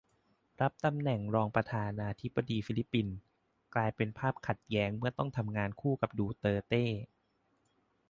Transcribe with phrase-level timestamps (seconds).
[0.61, 3.15] รับตำแหน่งรองประธานาธิบดีฟิลิปปินส์
[3.75, 6.73] กลายเป็นภาพขัดแย้งเมื่อต้องทำงานคู่กับ 'ดูเตอร์เต'